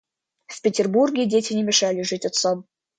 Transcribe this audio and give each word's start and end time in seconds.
В 0.47 0.59
Петербурге 0.63 1.27
дети 1.27 1.53
не 1.53 1.61
мешали 1.61 2.01
жить 2.01 2.25
отцам. 2.25 2.65